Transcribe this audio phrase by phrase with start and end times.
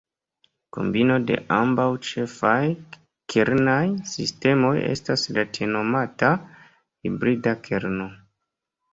[0.75, 2.55] Kombino de ambaŭ ĉefaj
[3.33, 8.09] kernaj sistemoj estas la tiel nomata "hibrida kerno".